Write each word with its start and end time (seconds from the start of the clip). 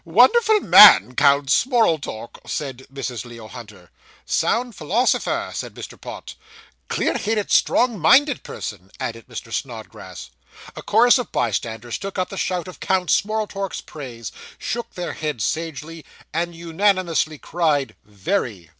'Wonderful 0.03 0.61
man, 0.61 1.13
Count 1.13 1.51
Smorltork,' 1.51 2.39
said 2.47 2.87
Mrs. 2.91 3.23
Leo 3.23 3.47
Hunter. 3.47 3.91
'Sound 4.25 4.73
philosopher,' 4.75 5.51
said 5.53 5.75
Mr. 5.75 6.01
Pott. 6.01 6.33
'Clear 6.87 7.19
headed, 7.19 7.51
strong 7.51 7.99
minded 7.99 8.41
person,' 8.41 8.89
added 8.99 9.27
Mr. 9.27 9.53
Snodgrass. 9.53 10.31
A 10.75 10.81
chorus 10.81 11.19
of 11.19 11.31
bystanders 11.31 11.99
took 11.99 12.17
up 12.17 12.29
the 12.29 12.37
shout 12.37 12.67
of 12.67 12.79
Count 12.79 13.11
Smorltork's 13.11 13.81
praise, 13.81 14.31
shook 14.57 14.95
their 14.95 15.13
heads 15.13 15.45
sagely, 15.45 16.03
and 16.33 16.55
unanimously 16.55 17.37
cried, 17.37 17.95
'Very! 18.03 18.69